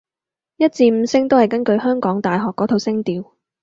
[0.57, 3.23] 一至五聲都係根據香港大學嗰套聲調